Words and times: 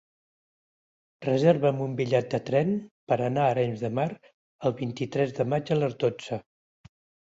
Reserva'm 1.25 1.83
un 1.89 1.93
bitllet 1.99 2.33
de 2.33 2.41
tren 2.49 2.73
per 3.13 3.19
anar 3.29 3.45
a 3.45 3.55
Arenys 3.59 3.87
de 3.87 3.95
Mar 4.01 4.09
el 4.19 4.79
vint-i-tres 4.85 5.39
de 5.41 5.51
maig 5.55 5.75
a 5.75 5.83
les 5.85 5.99
dotze. 6.07 6.47